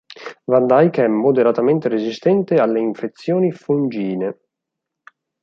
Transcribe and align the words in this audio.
Van 0.45 0.65
Dyke 0.65 1.03
è 1.03 1.07
moderatamente 1.07 1.87
resistente 1.87 2.55
alle 2.55 2.79
infezioni 2.79 3.51
fungine. 3.51 4.39